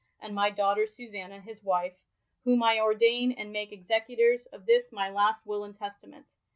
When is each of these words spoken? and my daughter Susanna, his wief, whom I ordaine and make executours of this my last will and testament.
and 0.19 0.33
my 0.33 0.49
daughter 0.49 0.87
Susanna, 0.87 1.39
his 1.39 1.61
wief, 1.63 1.93
whom 2.43 2.63
I 2.63 2.79
ordaine 2.79 3.35
and 3.37 3.51
make 3.53 3.71
executours 3.71 4.47
of 4.47 4.65
this 4.65 4.91
my 4.91 5.11
last 5.11 5.45
will 5.45 5.63
and 5.63 5.77
testament. 5.77 6.33